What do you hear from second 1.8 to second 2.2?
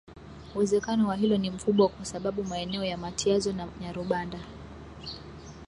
kwa